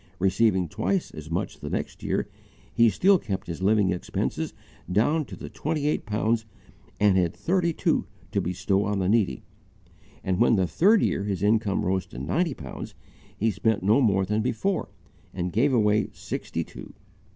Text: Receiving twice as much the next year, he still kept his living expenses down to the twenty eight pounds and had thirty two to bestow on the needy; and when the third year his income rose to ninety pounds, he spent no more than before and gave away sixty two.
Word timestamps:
Receiving 0.17 0.67
twice 0.67 1.11
as 1.11 1.29
much 1.29 1.59
the 1.59 1.69
next 1.69 2.01
year, 2.01 2.27
he 2.73 2.89
still 2.89 3.19
kept 3.19 3.45
his 3.45 3.61
living 3.61 3.91
expenses 3.91 4.51
down 4.91 5.25
to 5.25 5.35
the 5.35 5.47
twenty 5.47 5.85
eight 5.85 6.07
pounds 6.07 6.43
and 6.99 7.17
had 7.19 7.35
thirty 7.35 7.71
two 7.71 8.07
to 8.31 8.41
bestow 8.41 8.83
on 8.85 8.97
the 8.97 9.07
needy; 9.07 9.43
and 10.23 10.39
when 10.39 10.55
the 10.55 10.65
third 10.65 11.03
year 11.03 11.25
his 11.25 11.43
income 11.43 11.85
rose 11.85 12.07
to 12.07 12.17
ninety 12.17 12.55
pounds, 12.55 12.95
he 13.37 13.51
spent 13.51 13.83
no 13.83 14.01
more 14.01 14.25
than 14.25 14.41
before 14.41 14.89
and 15.35 15.53
gave 15.53 15.71
away 15.71 16.09
sixty 16.13 16.63
two. 16.63 16.95